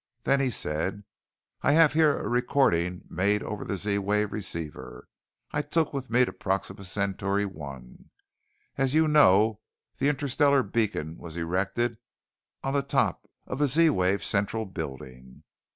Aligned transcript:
Then 0.23 0.39
he 0.39 0.49
said: 0.49 1.03
"I 1.61 1.73
have 1.73 1.93
here 1.93 2.17
a 2.17 2.27
recording 2.27 3.03
made 3.07 3.43
over 3.43 3.63
the 3.63 3.77
Z 3.77 3.99
wave 3.99 4.31
receiver 4.31 5.07
I 5.51 5.61
took 5.61 5.93
with 5.93 6.09
me 6.09 6.25
to 6.25 6.33
Proxima 6.33 6.85
Centauri 6.85 7.43
I. 7.45 7.81
As 8.79 8.95
you 8.95 9.07
know, 9.07 9.59
the 9.97 10.09
interstellar 10.09 10.63
beacon 10.63 11.19
was 11.19 11.37
erected 11.37 11.99
on 12.63 12.73
the 12.73 12.81
top 12.81 13.29
of 13.45 13.59
the 13.59 13.67
Z 13.67 13.91
wave 13.91 14.23
Central 14.23 14.65
Building. 14.65 15.43